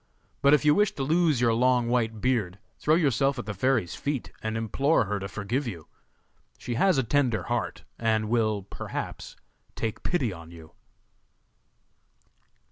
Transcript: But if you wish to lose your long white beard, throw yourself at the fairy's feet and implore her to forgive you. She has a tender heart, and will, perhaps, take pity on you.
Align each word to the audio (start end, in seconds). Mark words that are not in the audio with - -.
But 0.41 0.55
if 0.55 0.65
you 0.65 0.73
wish 0.73 0.93
to 0.95 1.03
lose 1.03 1.39
your 1.39 1.53
long 1.53 1.87
white 1.87 2.21
beard, 2.21 2.57
throw 2.79 2.95
yourself 2.95 3.37
at 3.37 3.45
the 3.45 3.53
fairy's 3.53 3.93
feet 3.93 4.31
and 4.41 4.57
implore 4.57 5.05
her 5.05 5.19
to 5.19 5.27
forgive 5.27 5.67
you. 5.67 5.85
She 6.57 6.73
has 6.73 6.97
a 6.97 7.03
tender 7.03 7.43
heart, 7.43 7.83
and 7.99 8.27
will, 8.27 8.63
perhaps, 8.63 9.35
take 9.75 10.01
pity 10.01 10.33
on 10.33 10.49
you. 10.49 10.73